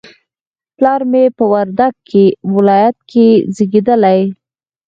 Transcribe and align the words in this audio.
پلار 0.75 1.01
مې 1.11 1.23
په 1.37 1.43
وردګ 1.51 1.95
ولایت 2.55 2.97
کې 3.11 3.27
زیږدلی 3.55 4.21